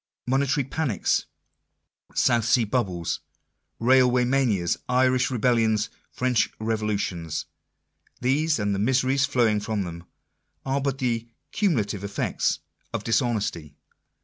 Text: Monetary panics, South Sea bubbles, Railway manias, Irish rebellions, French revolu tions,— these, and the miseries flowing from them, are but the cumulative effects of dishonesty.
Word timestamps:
Monetary 0.25 0.63
panics, 0.63 1.27
South 2.15 2.43
Sea 2.45 2.63
bubbles, 2.63 3.19
Railway 3.77 4.25
manias, 4.25 4.75
Irish 4.89 5.29
rebellions, 5.29 5.89
French 6.09 6.49
revolu 6.57 6.97
tions,— 6.97 7.45
these, 8.19 8.57
and 8.57 8.73
the 8.73 8.79
miseries 8.79 9.25
flowing 9.25 9.59
from 9.59 9.83
them, 9.83 10.05
are 10.65 10.81
but 10.81 10.97
the 10.97 11.27
cumulative 11.51 12.03
effects 12.03 12.61
of 12.91 13.03
dishonesty. 13.03 13.75